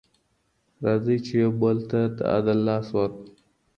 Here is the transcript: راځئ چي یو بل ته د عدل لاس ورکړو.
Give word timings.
راځئ 0.85 1.17
چي 1.25 1.33
یو 1.43 1.51
بل 1.61 1.77
ته 1.89 1.99
د 2.17 2.19
عدل 2.35 2.57
لاس 2.67 2.87
ورکړو. 2.97 3.29